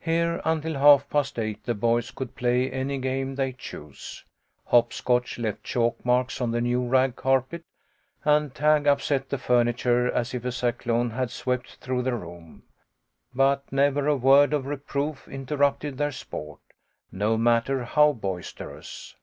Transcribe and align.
Here 0.00 0.42
until 0.44 0.74
half 0.74 1.08
past 1.08 1.38
eight 1.38 1.62
the 1.62 1.74
boys 1.76 2.10
could 2.10 2.34
play 2.34 2.68
any 2.68 2.98
game 2.98 3.36
they 3.36 3.52
chose. 3.52 4.24
Hop 4.64 4.92
scotch 4.92 5.38
left 5.38 5.62
chalk 5.62 6.04
marks 6.04 6.40
on 6.40 6.50
the 6.50 6.60
new 6.60 6.84
rag 6.84 7.14
carpet, 7.14 7.62
and 8.24 8.52
tag 8.52 8.88
upset 8.88 9.28
the 9.28 9.38
furniture 9.38 10.10
as 10.12 10.34
if 10.34 10.44
a 10.44 10.50
cyclone 10.50 11.10
had 11.10 11.30
swept 11.30 11.76
through 11.76 12.02
the 12.02 12.16
room, 12.16 12.64
but 13.32 13.70
never 13.72 14.08
a 14.08 14.16
word 14.16 14.52
of 14.52 14.66
reproof 14.66 15.28
interrupted 15.28 15.96
their 15.96 16.10
sport, 16.10 16.58
no 17.12 17.36
matter 17.38 17.84
how 17.84 18.12
boisterous. 18.12 19.14